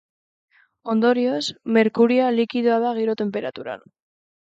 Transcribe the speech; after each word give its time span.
Ondorioz, 0.93 1.43
merkurioa 1.77 2.33
likidoa 2.41 2.83
da 2.89 2.99
giro-tenperaturan. 3.01 3.91